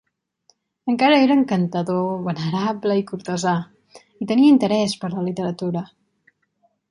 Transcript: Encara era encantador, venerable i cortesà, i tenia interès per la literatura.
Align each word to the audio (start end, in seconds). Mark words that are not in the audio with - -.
Encara 0.91 1.19
era 1.25 1.35
encantador, 1.39 2.07
venerable 2.29 2.97
i 3.01 3.05
cortesà, 3.11 3.55
i 4.25 4.29
tenia 4.33 4.53
interès 4.57 4.95
per 5.03 5.11
la 5.17 5.27
literatura. 5.27 5.85